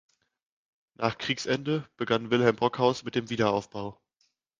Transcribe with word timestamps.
Nach 0.95 1.19
Kriegsende 1.19 1.87
begann 1.95 2.31
Wilhelm 2.31 2.55
Brockhaus 2.55 3.03
mit 3.03 3.13
dem 3.13 3.29
Wiederaufbau. 3.29 4.01